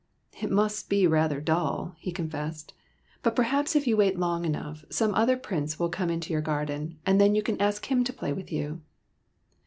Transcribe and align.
''It 0.41 0.49
must 0.49 0.89
be 0.89 1.05
rather 1.05 1.39
dull," 1.39 1.93
he 1.99 2.11
confessed;'' 2.11 2.73
but 3.21 3.35
per 3.35 3.43
haps, 3.43 3.75
if 3.75 3.85
you 3.85 3.95
wait 3.95 4.17
long 4.17 4.45
enough, 4.45 4.83
some 4.89 5.13
other 5.13 5.37
prince 5.37 5.77
will 5.77 5.89
come 5.89 6.09
into 6.09 6.33
your 6.33 6.41
garden, 6.41 6.97
and 7.05 7.21
then 7.21 7.35
you 7.35 7.43
can 7.43 7.61
ask 7.61 7.85
him 7.85 8.03
to 8.05 8.11
play 8.13 8.33
with 8.33 8.51
you." 8.51 8.81